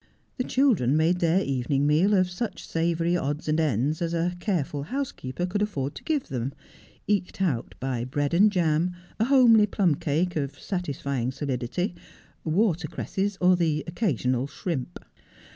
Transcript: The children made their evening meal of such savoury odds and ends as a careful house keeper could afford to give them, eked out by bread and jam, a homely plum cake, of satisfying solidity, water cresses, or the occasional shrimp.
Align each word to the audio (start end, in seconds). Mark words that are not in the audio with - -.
The 0.39 0.43
children 0.43 0.97
made 0.97 1.19
their 1.19 1.43
evening 1.43 1.85
meal 1.85 2.15
of 2.15 2.27
such 2.27 2.67
savoury 2.67 3.15
odds 3.15 3.47
and 3.47 3.59
ends 3.59 4.01
as 4.01 4.15
a 4.15 4.33
careful 4.39 4.81
house 4.81 5.11
keeper 5.11 5.45
could 5.45 5.61
afford 5.61 5.93
to 5.93 6.03
give 6.03 6.29
them, 6.29 6.53
eked 7.07 7.39
out 7.39 7.75
by 7.79 8.03
bread 8.05 8.33
and 8.33 8.51
jam, 8.51 8.95
a 9.19 9.25
homely 9.25 9.67
plum 9.67 9.93
cake, 9.93 10.35
of 10.35 10.59
satisfying 10.59 11.31
solidity, 11.31 11.93
water 12.43 12.87
cresses, 12.87 13.37
or 13.39 13.55
the 13.55 13.83
occasional 13.85 14.47
shrimp. 14.47 15.05